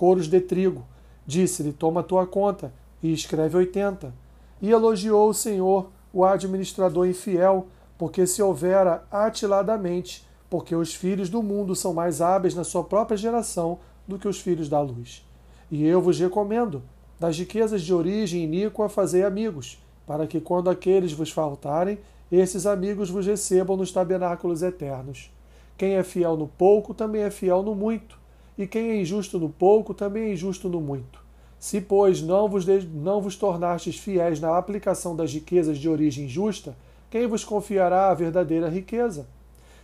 coros 0.00 0.28
de 0.28 0.40
trigo. 0.40 0.82
Disse-lhe: 1.26 1.74
Toma 1.74 2.02
tua 2.02 2.26
conta 2.26 2.72
e 3.02 3.12
escreve 3.12 3.58
oitenta. 3.58 4.14
E 4.62 4.70
elogiou 4.70 5.28
o 5.28 5.34
Senhor 5.34 5.90
o 6.10 6.24
administrador 6.24 7.06
infiel, 7.06 7.66
porque 7.98 8.26
se 8.26 8.42
houvera 8.42 9.04
atiladamente, 9.12 10.26
porque 10.48 10.74
os 10.74 10.94
filhos 10.94 11.28
do 11.28 11.42
mundo 11.42 11.76
são 11.76 11.92
mais 11.92 12.22
hábeis 12.22 12.54
na 12.54 12.64
sua 12.64 12.82
própria 12.82 13.14
geração 13.14 13.78
do 14.08 14.18
que 14.18 14.26
os 14.26 14.40
filhos 14.40 14.70
da 14.70 14.80
luz. 14.80 15.22
E 15.70 15.86
eu 15.86 16.00
vos 16.00 16.18
recomendo, 16.18 16.82
das 17.18 17.38
riquezas 17.38 17.82
de 17.82 17.92
origem 17.92 18.44
iníqua 18.44 18.88
fazei 18.88 19.22
amigos, 19.22 19.78
para 20.06 20.26
que 20.26 20.40
quando 20.40 20.70
aqueles 20.70 21.12
vos 21.12 21.30
faltarem, 21.30 21.98
esses 22.32 22.64
amigos 22.64 23.10
vos 23.10 23.26
recebam 23.26 23.76
nos 23.76 23.92
tabernáculos 23.92 24.62
eternos. 24.62 25.30
Quem 25.76 25.96
é 25.96 26.02
fiel 26.02 26.38
no 26.38 26.48
pouco 26.48 26.94
também 26.94 27.22
é 27.22 27.30
fiel 27.30 27.62
no 27.62 27.74
muito, 27.74 28.18
e 28.62 28.66
quem 28.66 28.90
é 28.90 29.00
injusto 29.00 29.38
no 29.38 29.48
pouco 29.48 29.94
também 29.94 30.24
é 30.24 30.32
injusto 30.32 30.68
no 30.68 30.82
muito. 30.82 31.24
Se, 31.58 31.80
pois, 31.80 32.20
não 32.20 32.46
vos, 32.46 32.66
de... 32.66 32.86
não 32.86 33.20
vos 33.20 33.34
tornastes 33.34 33.96
fiéis 33.96 34.38
na 34.38 34.56
aplicação 34.58 35.16
das 35.16 35.32
riquezas 35.32 35.78
de 35.78 35.88
origem 35.88 36.28
justa, 36.28 36.76
quem 37.10 37.26
vos 37.26 37.42
confiará 37.42 38.10
a 38.10 38.14
verdadeira 38.14 38.68
riqueza? 38.68 39.26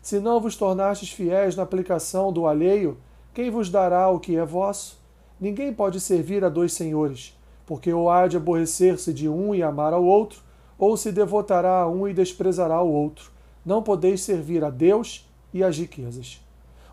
Se 0.02 0.20
não 0.20 0.40
vos 0.40 0.56
tornastes 0.56 1.10
fiéis 1.10 1.56
na 1.56 1.62
aplicação 1.62 2.30
do 2.30 2.46
alheio, 2.46 2.98
quem 3.32 3.50
vos 3.50 3.70
dará 3.70 4.10
o 4.10 4.20
que 4.20 4.36
é 4.36 4.44
vosso? 4.44 4.98
Ninguém 5.40 5.72
pode 5.72 5.98
servir 5.98 6.44
a 6.44 6.50
dois 6.50 6.74
senhores, 6.74 7.34
porque 7.64 7.90
ou 7.90 8.10
há 8.10 8.26
de 8.28 8.36
aborrecer-se 8.36 9.12
de 9.12 9.26
um 9.26 9.54
e 9.54 9.62
amar 9.62 9.94
ao 9.94 10.04
outro, 10.04 10.42
ou 10.78 10.98
se 10.98 11.10
devotará 11.10 11.80
a 11.80 11.88
um 11.88 12.06
e 12.06 12.12
desprezará 12.12 12.82
o 12.82 12.92
outro. 12.92 13.30
Não 13.64 13.82
podeis 13.82 14.20
servir 14.20 14.62
a 14.62 14.68
Deus 14.68 15.26
e 15.52 15.64
às 15.64 15.78
riquezas. 15.78 16.45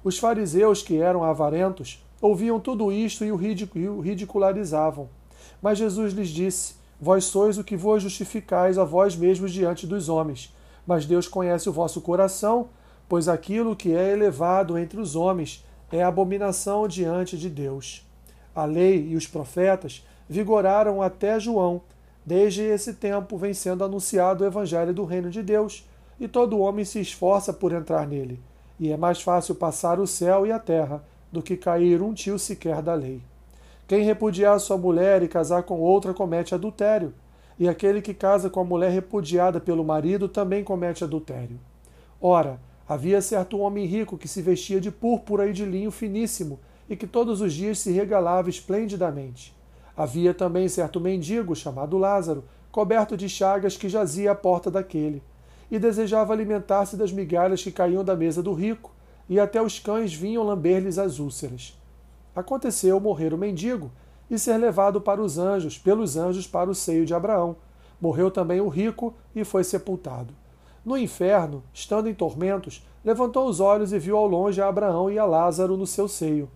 Os 0.04 0.18
fariseus, 0.18 0.82
que 0.82 0.98
eram 0.98 1.24
avarentos, 1.24 2.04
ouviam 2.22 2.60
tudo 2.60 2.92
isto 2.92 3.24
e 3.24 3.32
o 3.32 4.00
ridicularizavam. 4.02 5.10
Mas 5.62 5.78
Jesus 5.78 6.14
lhes 6.14 6.30
disse: 6.30 6.76
Vós 7.00 7.26
sois 7.26 7.58
o 7.58 7.64
que 7.64 7.78
vos 7.78 8.04
justificais 8.04 8.78
a 8.78 8.84
vós 8.84 9.16
mesmos 9.16 9.52
diante 9.52 9.88
dos 9.88 10.10
homens. 10.10 10.54
Mas 10.86 11.06
Deus 11.06 11.28
conhece 11.28 11.70
o 11.70 11.74
vosso 11.74 12.02
coração, 12.02 12.68
pois 13.08 13.28
aquilo 13.30 13.76
que 13.76 13.94
é 13.94 14.12
elevado 14.12 14.78
entre 14.78 15.00
os 15.00 15.16
homens 15.16 15.66
é 15.92 16.04
abominação 16.04 16.88
diante 16.88 17.38
de 17.38 17.50
Deus. 17.50 18.06
A 18.56 18.66
lei 18.66 19.08
e 19.10 19.16
os 19.16 19.28
profetas 19.28 20.06
vigoraram 20.28 21.02
até 21.02 21.40
João. 21.40 21.82
Desde 22.26 22.62
esse 22.62 22.94
tempo 22.94 23.38
vem 23.38 23.54
sendo 23.54 23.84
anunciado 23.84 24.44
o 24.44 24.48
evangelho 24.48 24.94
do 24.94 25.04
reino 25.06 25.30
de 25.30 25.44
Deus, 25.44 25.88
e 26.20 26.28
todo 26.28 26.60
homem 26.60 26.86
se 26.86 27.00
esforça 27.00 27.52
por 27.52 27.72
entrar 27.72 28.08
nele. 28.08 28.40
E 28.84 28.92
é 28.92 28.98
mais 28.98 29.22
fácil 29.22 29.56
passar 29.56 29.98
o 29.98 30.06
céu 30.06 30.46
e 30.46 30.52
a 30.52 30.60
terra 30.60 31.02
do 31.32 31.42
que 31.42 31.56
cair 31.56 32.02
um 32.02 32.14
tio 32.14 32.38
sequer 32.38 32.82
da 32.82 32.94
lei. 32.94 33.22
Quem 33.88 34.04
repudiar 34.04 34.60
sua 34.60 34.78
mulher 34.78 35.24
e 35.24 35.28
casar 35.30 35.64
com 35.64 35.80
outra 35.80 36.14
comete 36.14 36.54
adultério, 36.54 37.14
e 37.58 37.70
aquele 37.70 38.02
que 38.02 38.14
casa 38.14 38.50
com 38.50 38.60
a 38.60 38.66
mulher 38.66 38.92
repudiada 38.92 39.58
pelo 39.58 39.86
marido 39.86 40.28
também 40.28 40.66
comete 40.66 41.02
adultério. 41.02 41.58
Ora, 42.20 42.60
havia 42.86 43.22
certo 43.22 43.58
homem 43.60 43.86
rico 43.86 44.18
que 44.18 44.28
se 44.28 44.42
vestia 44.42 44.82
de 44.82 44.92
púrpura 44.92 45.48
e 45.48 45.54
de 45.54 45.64
linho 45.64 45.90
finíssimo 45.90 46.60
e 46.90 46.98
que 46.98 47.08
todos 47.08 47.40
os 47.40 47.54
dias 47.54 47.80
se 47.80 47.90
regalava 47.90 48.50
esplendidamente. 48.50 49.56
Havia 49.96 50.34
também 50.34 50.68
certo 50.68 51.00
mendigo 51.00 51.56
chamado 51.56 51.98
Lázaro, 51.98 52.44
coberto 52.70 53.16
de 53.16 53.30
chagas, 53.30 53.78
que 53.78 53.88
jazia 53.88 54.34
à 54.34 54.36
porta 54.36 54.70
daquele, 54.70 55.24
e 55.70 55.80
desejava 55.80 56.34
alimentar-se 56.34 56.96
das 56.96 57.12
migalhas 57.12 57.64
que 57.64 57.72
caíam 57.72 58.04
da 58.04 58.16
mesa 58.16 58.42
do 58.42 58.54
rico, 58.54 58.92
e 59.30 59.40
até 59.40 59.62
os 59.62 59.80
cães 59.80 60.14
vinham 60.14 60.44
lamber-lhes 60.44 60.98
as 60.98 61.20
úlceras. 61.20 61.80
Aconteceu 62.36 63.00
morrer 63.00 63.34
o 63.34 63.38
mendigo 63.38 63.92
e 64.30 64.38
ser 64.40 64.58
levado 64.58 65.00
para 65.00 65.22
os 65.22 65.38
anjos, 65.38 65.78
pelos 65.78 66.18
anjos 66.18 66.48
para 66.48 66.70
o 66.70 66.76
seio 66.76 67.06
de 67.06 67.14
Abraão. 67.14 67.56
Morreu 68.02 68.32
também 68.32 68.60
o 68.60 68.68
rico 68.68 69.14
e 69.36 69.44
foi 69.44 69.64
sepultado. 69.64 70.34
No 70.84 70.98
inferno, 70.98 71.64
estando 71.74 72.10
em 72.10 72.14
tormentos, 72.14 72.86
levantou 73.06 73.48
os 73.48 73.60
olhos 73.60 73.94
e 73.94 74.00
viu 74.00 74.18
ao 74.18 74.28
longe 74.28 74.62
a 74.62 74.68
Abraão 74.68 75.10
e 75.10 75.18
a 75.18 75.26
Lázaro 75.26 75.78
no 75.78 75.88
seu 75.88 76.08
seio. 76.08 76.50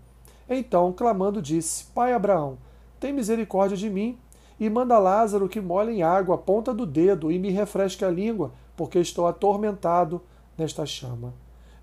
Então, 0.49 0.91
clamando, 0.91 1.41
disse: 1.41 1.85
Pai 1.93 2.13
Abraão, 2.13 2.57
tem 2.99 3.13
misericórdia 3.13 3.77
de 3.77 3.89
mim 3.89 4.17
e 4.59 4.69
manda 4.69 4.97
Lázaro 4.97 5.47
que 5.47 5.61
molhe 5.61 5.93
em 5.93 6.03
água 6.03 6.35
a 6.35 6.37
ponta 6.37 6.73
do 6.73 6.85
dedo 6.85 7.31
e 7.31 7.37
me 7.37 7.51
refresque 7.51 8.03
a 8.03 8.09
língua, 8.09 8.51
porque 8.77 8.99
estou 8.99 9.27
atormentado 9.27 10.21
nesta 10.57 10.85
chama. 10.85 11.33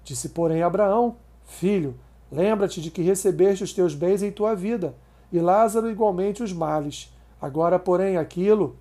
Disse, 0.02 0.30
porém, 0.30 0.62
Abraão: 0.62 1.16
Filho, 1.44 1.94
lembra-te 2.32 2.80
de 2.80 2.90
que 2.90 3.02
recebeste 3.02 3.64
os 3.64 3.72
teus 3.72 3.94
bens 3.94 4.22
em 4.22 4.30
tua 4.30 4.54
vida, 4.54 4.94
e 5.30 5.40
Lázaro 5.40 5.90
igualmente 5.90 6.42
os 6.42 6.52
males. 6.52 7.12
Agora, 7.42 7.78
porém, 7.78 8.16
aquilo, 8.16 8.76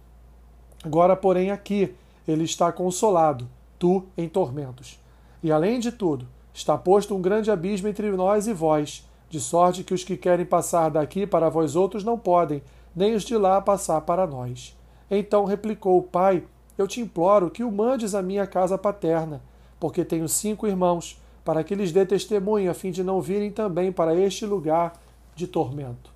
agora, 0.85 1.15
porém, 1.15 1.51
aqui 1.51 1.93
ele 2.25 2.43
está 2.45 2.71
consolado, 2.71 3.49
tu 3.77 4.05
em 4.15 4.29
tormentos. 4.29 5.01
E 5.41 5.51
além 5.51 5.79
de 5.79 5.91
tudo, 5.91 6.27
está 6.53 6.77
posto 6.77 7.15
um 7.15 7.21
grande 7.21 7.51
abismo 7.51 7.87
entre 7.87 8.09
nós 8.11 8.47
e 8.47 8.53
vós, 8.53 9.05
de 9.29 9.39
sorte 9.39 9.83
que 9.83 9.93
os 9.93 10.03
que 10.03 10.15
querem 10.15 10.45
passar 10.45 10.89
daqui 10.89 11.25
para 11.25 11.49
vós 11.49 11.75
outros 11.75 12.03
não 12.03 12.17
podem, 12.17 12.61
nem 12.95 13.15
os 13.15 13.23
de 13.23 13.35
lá 13.35 13.59
passar 13.59 13.99
para 14.01 14.27
nós. 14.27 14.77
Então 15.09 15.45
replicou 15.45 15.97
o 15.97 16.03
pai: 16.03 16.43
Eu 16.77 16.87
te 16.87 17.01
imploro 17.01 17.49
que 17.49 17.63
o 17.63 17.71
mandes 17.71 18.15
à 18.15 18.21
minha 18.21 18.47
casa 18.47 18.77
paterna, 18.77 19.41
porque 19.79 20.03
tenho 20.03 20.27
cinco 20.27 20.67
irmãos, 20.67 21.21
para 21.43 21.63
que 21.63 21.75
lhes 21.75 21.91
dê 21.91 22.05
testemunho, 22.05 22.71
a 22.71 22.73
fim 22.73 22.91
de 22.91 23.03
não 23.03 23.21
virem 23.21 23.51
também 23.51 23.91
para 23.91 24.15
este 24.15 24.45
lugar 24.45 24.93
de 25.35 25.45
tormento. 25.45 26.11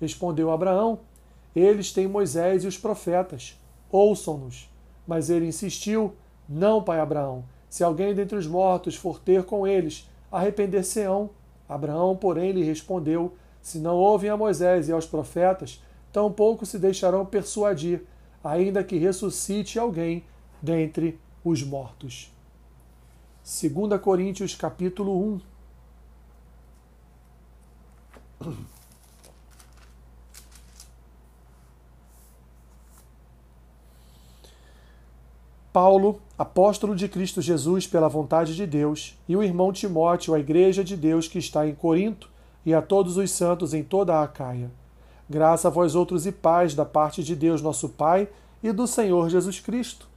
Respondeu 0.00 0.50
Abraão: 0.50 0.98
Eles 1.54 1.92
têm 1.92 2.06
Moisés 2.06 2.64
e 2.64 2.66
os 2.66 2.76
profetas, 2.76 3.58
ouçam-nos. 3.90 4.68
Mas 5.06 5.30
ele 5.30 5.46
insistiu: 5.46 6.12
Não, 6.48 6.82
pai 6.82 7.00
Abraão, 7.00 7.44
se 7.68 7.82
alguém 7.82 8.14
dentre 8.14 8.36
os 8.36 8.46
mortos 8.46 8.94
for 8.94 9.18
ter 9.18 9.44
com 9.44 9.66
eles, 9.66 10.08
arrepender-se-ão 10.30 11.30
Abraão, 11.68 12.16
porém, 12.16 12.52
lhe 12.52 12.62
respondeu: 12.62 13.34
Se 13.60 13.78
não 13.78 13.96
ouvem 13.96 14.30
a 14.30 14.36
Moisés 14.36 14.88
e 14.88 14.92
aos 14.92 15.06
profetas, 15.06 15.82
tampouco 16.12 16.64
se 16.64 16.78
deixarão 16.78 17.26
persuadir, 17.26 18.04
ainda 18.46 18.84
que 18.84 18.96
ressuscite 18.96 19.78
alguém 19.78 20.24
dentre 20.62 21.18
os 21.44 21.62
mortos. 21.62 22.32
2 23.44 24.00
Coríntios 24.00 24.54
capítulo 24.54 25.16
1 25.20 25.40
Paulo, 35.72 36.22
apóstolo 36.38 36.96
de 36.96 37.06
Cristo 37.06 37.42
Jesus 37.42 37.86
pela 37.86 38.08
vontade 38.08 38.56
de 38.56 38.66
Deus, 38.66 39.18
e 39.28 39.36
o 39.36 39.42
irmão 39.42 39.70
Timóteo, 39.72 40.32
a 40.32 40.40
igreja 40.40 40.82
de 40.82 40.96
Deus 40.96 41.28
que 41.28 41.38
está 41.38 41.68
em 41.68 41.74
Corinto, 41.74 42.30
e 42.64 42.72
a 42.72 42.80
todos 42.80 43.18
os 43.18 43.30
santos 43.30 43.74
em 43.74 43.84
toda 43.84 44.14
a 44.14 44.22
Acaia. 44.22 44.70
Graça 45.28 45.68
a 45.68 45.70
vós 45.70 45.94
outros 45.94 46.26
e 46.26 46.32
paz 46.32 46.74
da 46.74 46.84
parte 46.84 47.22
de 47.22 47.34
Deus 47.34 47.60
nosso 47.60 47.88
Pai 47.88 48.28
e 48.62 48.72
do 48.72 48.86
Senhor 48.86 49.28
Jesus 49.28 49.60
Cristo. 49.60 50.08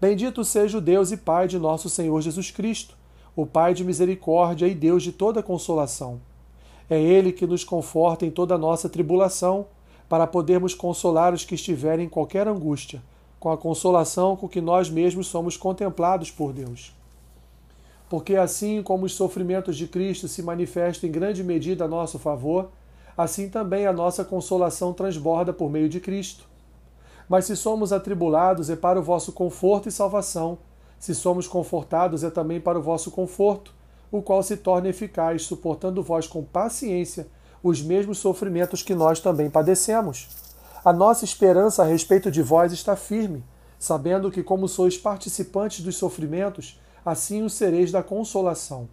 Bendito 0.00 0.44
seja 0.44 0.78
o 0.78 0.80
Deus 0.80 1.10
e 1.10 1.16
Pai 1.16 1.48
de 1.48 1.58
nosso 1.58 1.88
Senhor 1.88 2.20
Jesus 2.20 2.50
Cristo, 2.50 2.96
o 3.34 3.44
Pai 3.44 3.74
de 3.74 3.84
misericórdia 3.84 4.66
e 4.66 4.74
Deus 4.74 5.02
de 5.02 5.12
toda 5.12 5.42
consolação. 5.42 6.20
É 6.88 7.00
Ele 7.00 7.32
que 7.32 7.46
nos 7.46 7.64
conforta 7.64 8.26
em 8.26 8.30
toda 8.30 8.58
nossa 8.58 8.88
tribulação, 8.88 9.66
para 10.08 10.26
podermos 10.26 10.74
consolar 10.74 11.32
os 11.32 11.44
que 11.44 11.54
estiverem 11.54 12.04
em 12.04 12.08
qualquer 12.08 12.46
angústia 12.46 13.02
com 13.42 13.50
a 13.50 13.58
consolação 13.58 14.36
com 14.36 14.48
que 14.48 14.60
nós 14.60 14.88
mesmos 14.88 15.26
somos 15.26 15.56
contemplados 15.56 16.30
por 16.30 16.52
Deus. 16.52 16.94
Porque 18.08 18.36
assim 18.36 18.84
como 18.84 19.04
os 19.04 19.14
sofrimentos 19.14 19.76
de 19.76 19.88
Cristo 19.88 20.28
se 20.28 20.44
manifestam 20.44 21.10
em 21.10 21.12
grande 21.12 21.42
medida 21.42 21.84
a 21.84 21.88
nosso 21.88 22.20
favor, 22.20 22.70
assim 23.16 23.48
também 23.48 23.86
a 23.86 23.92
nossa 23.92 24.24
consolação 24.24 24.92
transborda 24.92 25.52
por 25.52 25.70
meio 25.70 25.88
de 25.88 26.00
Cristo. 26.00 26.44
Mas 27.28 27.46
se 27.46 27.56
somos 27.56 27.92
atribulados, 27.92 28.68
é 28.70 28.76
para 28.76 28.98
o 28.98 29.02
vosso 29.02 29.32
conforto 29.32 29.88
e 29.88 29.92
salvação. 29.92 30.58
Se 30.98 31.14
somos 31.14 31.46
confortados, 31.46 32.22
é 32.22 32.30
também 32.30 32.60
para 32.60 32.78
o 32.78 32.82
vosso 32.82 33.10
conforto, 33.10 33.74
o 34.10 34.20
qual 34.20 34.42
se 34.42 34.56
torna 34.56 34.88
eficaz, 34.88 35.42
suportando 35.42 36.02
vós 36.02 36.26
com 36.26 36.44
paciência 36.44 37.26
os 37.62 37.80
mesmos 37.80 38.18
sofrimentos 38.18 38.82
que 38.82 38.94
nós 38.94 39.20
também 39.20 39.48
padecemos. 39.48 40.28
A 40.84 40.92
nossa 40.92 41.24
esperança 41.24 41.82
a 41.82 41.86
respeito 41.86 42.30
de 42.30 42.42
vós 42.42 42.72
está 42.72 42.96
firme, 42.96 43.44
sabendo 43.78 44.30
que, 44.30 44.42
como 44.42 44.66
sois 44.66 44.98
participantes 44.98 45.84
dos 45.84 45.96
sofrimentos, 45.96 46.80
assim 47.04 47.42
o 47.42 47.50
sereis 47.50 47.92
da 47.92 48.02
consolação. 48.02 48.88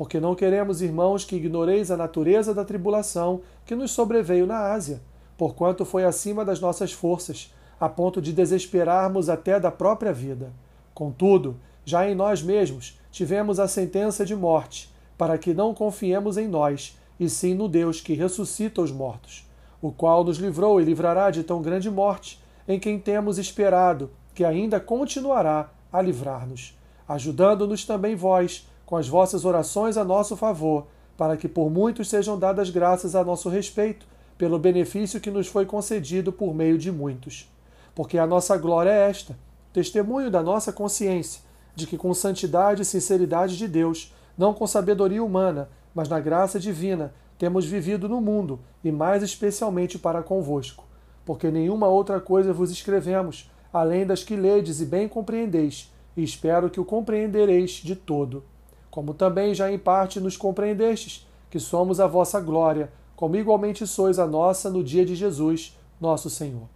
Porque 0.00 0.18
não 0.18 0.34
queremos, 0.34 0.80
irmãos, 0.80 1.26
que 1.26 1.36
ignoreis 1.36 1.90
a 1.90 1.96
natureza 1.98 2.54
da 2.54 2.64
tribulação 2.64 3.42
que 3.66 3.74
nos 3.74 3.90
sobreveio 3.90 4.46
na 4.46 4.72
Ásia, 4.72 5.02
porquanto 5.36 5.84
foi 5.84 6.06
acima 6.06 6.42
das 6.42 6.58
nossas 6.58 6.90
forças, 6.90 7.54
a 7.78 7.86
ponto 7.86 8.18
de 8.18 8.32
desesperarmos 8.32 9.28
até 9.28 9.60
da 9.60 9.70
própria 9.70 10.10
vida. 10.10 10.54
Contudo, 10.94 11.60
já 11.84 12.08
em 12.08 12.14
nós 12.14 12.42
mesmos 12.42 12.98
tivemos 13.10 13.60
a 13.60 13.68
sentença 13.68 14.24
de 14.24 14.34
morte, 14.34 14.90
para 15.18 15.36
que 15.36 15.52
não 15.52 15.74
confiemos 15.74 16.38
em 16.38 16.48
nós, 16.48 16.98
e 17.20 17.28
sim 17.28 17.52
no 17.52 17.68
Deus 17.68 18.00
que 18.00 18.14
ressuscita 18.14 18.80
os 18.80 18.90
mortos 18.90 19.46
o 19.82 19.92
qual 19.92 20.24
nos 20.24 20.38
livrou 20.38 20.80
e 20.80 20.84
livrará 20.84 21.30
de 21.30 21.42
tão 21.42 21.60
grande 21.60 21.90
morte, 21.90 22.40
em 22.66 22.80
quem 22.80 22.98
temos 22.98 23.36
esperado, 23.36 24.10
que 24.34 24.46
ainda 24.46 24.80
continuará 24.80 25.68
a 25.92 26.00
livrar-nos, 26.00 26.74
ajudando-nos 27.06 27.84
também 27.84 28.16
vós, 28.16 28.66
com 28.90 28.96
as 28.96 29.06
vossas 29.06 29.44
orações 29.44 29.96
a 29.96 30.02
nosso 30.02 30.36
favor, 30.36 30.88
para 31.16 31.36
que 31.36 31.46
por 31.46 31.70
muitos 31.70 32.08
sejam 32.08 32.36
dadas 32.36 32.70
graças 32.70 33.14
a 33.14 33.22
nosso 33.22 33.48
respeito, 33.48 34.04
pelo 34.36 34.58
benefício 34.58 35.20
que 35.20 35.30
nos 35.30 35.46
foi 35.46 35.64
concedido 35.64 36.32
por 36.32 36.52
meio 36.52 36.76
de 36.76 36.90
muitos. 36.90 37.48
Porque 37.94 38.18
a 38.18 38.26
nossa 38.26 38.56
glória 38.56 38.90
é 38.90 39.08
esta, 39.08 39.38
testemunho 39.72 40.28
da 40.28 40.42
nossa 40.42 40.72
consciência, 40.72 41.40
de 41.72 41.86
que 41.86 41.96
com 41.96 42.12
santidade 42.12 42.82
e 42.82 42.84
sinceridade 42.84 43.56
de 43.56 43.68
Deus, 43.68 44.12
não 44.36 44.52
com 44.52 44.66
sabedoria 44.66 45.22
humana, 45.22 45.68
mas 45.94 46.08
na 46.08 46.18
graça 46.18 46.58
divina, 46.58 47.14
temos 47.38 47.64
vivido 47.64 48.08
no 48.08 48.20
mundo, 48.20 48.58
e 48.82 48.90
mais 48.90 49.22
especialmente 49.22 50.00
para 50.00 50.20
convosco, 50.20 50.84
porque 51.24 51.48
nenhuma 51.48 51.86
outra 51.86 52.20
coisa 52.20 52.52
vos 52.52 52.72
escrevemos, 52.72 53.48
além 53.72 54.04
das 54.04 54.24
que 54.24 54.34
ledes 54.34 54.80
e 54.80 54.84
bem 54.84 55.06
compreendeis, 55.06 55.92
e 56.16 56.24
espero 56.24 56.68
que 56.68 56.80
o 56.80 56.84
compreendereis 56.84 57.70
de 57.70 57.94
todo. 57.94 58.42
Como 58.90 59.14
também 59.14 59.54
já 59.54 59.70
em 59.70 59.78
parte 59.78 60.18
nos 60.20 60.36
compreendestes, 60.36 61.26
que 61.48 61.60
somos 61.60 62.00
a 62.00 62.06
vossa 62.06 62.40
glória, 62.40 62.92
como 63.14 63.36
igualmente 63.36 63.86
sois 63.86 64.18
a 64.18 64.26
nossa 64.26 64.70
no 64.70 64.82
dia 64.82 65.04
de 65.04 65.14
Jesus, 65.14 65.78
nosso 66.00 66.30
Senhor. 66.30 66.68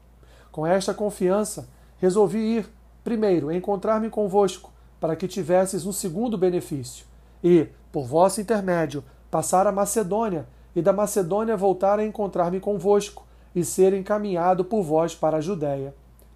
Com 0.53 0.67
esta 0.67 0.93
confiança, 0.93 1.69
resolvi 1.99 2.39
ir, 2.39 2.69
primeiro, 3.03 3.51
encontrar-me 3.51 4.11
convosco, 4.11 4.71
para 5.01 5.17
que 5.17 5.29
tivesses 5.29 5.87
um 5.87 5.93
segundo 5.93 6.39
benefício, 6.39 7.07
e, 7.43 7.69
por 7.91 8.05
vosso 8.05 8.41
intermédio, 8.41 9.03
passar 9.31 9.67
a 9.67 9.73
Macedônia, 9.73 10.47
e 10.75 10.83
da 10.83 10.93
Macedônia 10.93 11.57
voltar 11.57 11.99
a 11.99 12.05
encontrar-me 12.05 12.61
convosco, 12.61 13.25
e 13.55 13.65
ser 13.65 13.95
encaminhado 13.95 14.65
por 14.65 14.83
vós 14.83 15.15
para 15.15 15.39
a 15.39 15.41
Judéia. 15.41 15.95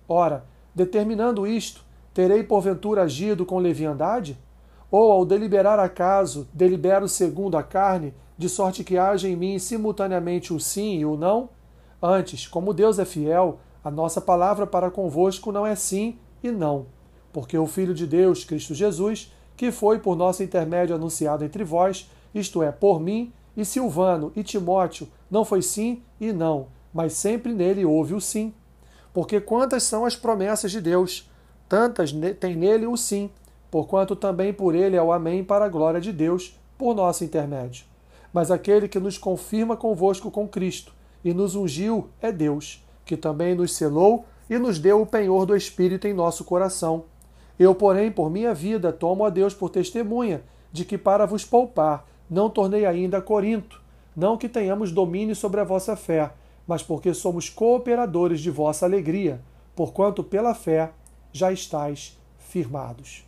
Ora, 0.09 0.45
determinando 0.75 1.47
isto, 1.47 1.85
terei 2.15 2.43
porventura 2.43 3.03
agido 3.03 3.45
com 3.45 3.59
leviandade? 3.59 4.39
Ou, 4.91 5.13
ao 5.13 5.25
deliberar 5.25 5.79
acaso, 5.79 6.49
delibero 6.53 7.09
segundo 7.09 7.57
a 7.57 7.63
carne, 7.63 8.15
de 8.39 8.49
sorte 8.49 8.85
que 8.85 8.97
haja 8.97 9.29
em 9.29 9.37
mim 9.37 9.59
simultaneamente 9.59 10.53
o 10.53 10.61
sim 10.61 10.99
e 10.99 11.05
o 11.05 11.17
não? 11.17 11.51
Antes, 12.01 12.47
como 12.47 12.73
Deus 12.73 12.99
é 12.99 13.05
fiel, 13.05 13.59
a 13.83 13.91
nossa 13.91 14.21
palavra 14.21 14.67
para 14.67 14.91
convosco 14.91 15.51
não 15.51 15.67
é 15.67 15.75
sim 15.75 16.17
e 16.43 16.51
não, 16.51 16.87
porque 17.33 17.59
o 17.59 17.67
Filho 17.67 17.93
de 17.93 18.07
Deus, 18.07 18.45
Cristo 18.45 18.75
Jesus, 18.75 19.33
que 19.57 19.73
foi 19.73 19.99
por 19.99 20.17
nosso 20.17 20.43
intermédio 20.43 20.95
anunciado 20.95 21.45
entre 21.45 21.65
vós, 21.65 22.09
isto 22.35 22.63
é, 22.63 22.71
por 22.71 23.01
mim, 23.01 23.33
e 23.57 23.65
Silvano 23.65 24.33
e 24.37 24.43
Timóteo, 24.45 25.09
não 25.29 25.45
foi 25.45 25.63
sim 25.63 26.01
e 26.21 26.33
não, 26.33 26.69
mas 26.95 27.15
sempre 27.15 27.53
nele 27.53 27.85
houve 27.85 28.15
o 28.15 28.21
sim. 28.21 28.55
Porque 29.13 29.41
quantas 29.41 29.83
são 29.83 30.05
as 30.05 30.15
promessas 30.15 30.71
de 30.71 30.81
Deus, 30.81 31.29
tantas 31.69 32.13
tem 32.39 32.55
nele 32.55 32.87
o 32.87 32.97
sim, 32.97 33.31
porquanto 33.71 34.17
também 34.17 34.53
por 34.53 34.75
ele 34.75 34.97
é 34.97 35.03
o 35.03 35.13
amém 35.13 35.45
para 35.45 35.65
a 35.65 35.69
glória 35.69 36.01
de 36.01 36.13
Deus, 36.13 36.59
por 36.77 36.95
nosso 36.95 37.25
intermédio. 37.25 37.85
Mas 38.33 38.51
aquele 38.51 38.89
que 38.89 38.99
nos 38.99 39.19
confirma 39.19 39.77
convosco 39.77 40.31
com 40.31 40.47
Cristo 40.47 40.93
e 41.25 41.33
nos 41.35 41.55
ungiu 41.55 42.09
é 42.21 42.31
Deus, 42.31 42.85
que 43.05 43.17
também 43.17 43.55
nos 43.55 43.75
selou 43.75 44.25
e 44.49 44.59
nos 44.59 44.79
deu 44.79 45.03
o 45.03 45.07
penhor 45.07 45.45
do 45.47 45.57
Espírito 45.57 46.07
em 46.07 46.15
nosso 46.15 46.45
coração. 46.45 47.05
Eu, 47.59 47.75
porém, 47.75 48.11
por 48.11 48.31
minha 48.31 48.55
vida, 48.55 48.93
tomo 48.93 49.25
a 49.25 49.31
Deus 49.31 49.53
por 49.53 49.69
testemunha 49.69 50.43
de 50.73 50.85
que, 50.85 50.97
para 50.97 51.27
vos 51.27 51.45
poupar, 51.45 52.07
não 52.31 52.49
tornei 52.49 52.87
ainda 52.87 53.19
a 53.19 53.23
Corinto, 53.23 53.81
não 54.15 54.37
que 54.37 54.49
tenhamos 54.49 54.93
domínio 54.93 55.35
sobre 55.35 55.61
a 55.61 55.65
vossa 55.65 55.97
fé, 55.97 56.31
mas 56.67 56.83
porque 56.83 57.15
somos 57.15 57.49
cooperadores 57.49 58.41
de 58.41 58.51
vossa 58.51 58.85
alegria, 58.85 59.41
porquanto 59.75 60.23
pela 60.23 60.55
fé 60.55 60.91
já 61.33 61.51
estáis 61.51 62.19
firmados. 62.39 63.28